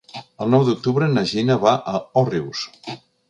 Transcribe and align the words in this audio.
El 0.45 0.49
nou 0.53 0.63
d'octubre 0.69 1.09
na 1.11 1.25
Gina 1.33 1.59
va 1.65 1.75
a 1.93 2.03
Òrrius. 2.25 2.67